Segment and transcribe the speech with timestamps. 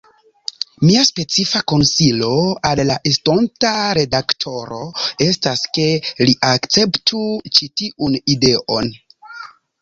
[0.85, 2.29] Mia specifa konsilo
[2.69, 4.79] al la estonta redaktoro
[5.27, 5.87] estas, ke
[6.29, 7.23] li akceptu
[7.59, 8.91] ĉi tiun ideon.